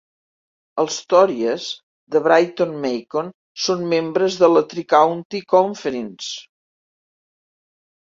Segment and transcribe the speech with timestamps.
[0.83, 1.67] Els "tories"
[2.15, 3.31] de Britton-Macon
[3.67, 6.37] són membres de la Tri-County Conference.